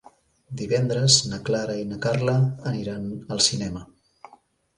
[0.61, 2.35] Divendres na Clara i na Carla
[2.73, 3.05] aniran
[3.37, 3.87] al cinema.